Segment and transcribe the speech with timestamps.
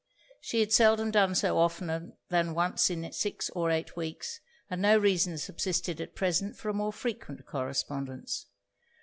[0.39, 4.97] She had seldom done so oftener than once in six or eight weeks; and no
[4.97, 8.47] reason subsisted at present for a more frequent correspondence.